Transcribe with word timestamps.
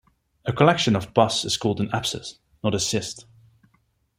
A 0.45 0.51
collection 0.51 0.95
of 0.95 1.13
pus 1.13 1.45
is 1.45 1.57
called 1.57 1.79
an 1.79 1.91
abscess, 1.93 2.39
not 2.63 2.73
a 2.73 2.79
cyst. 2.79 3.27